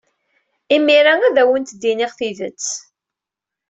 Imir-a 0.75 1.13
ad 1.27 1.35
awent-d-iniɣ 1.41 2.11
tidet. 2.17 2.67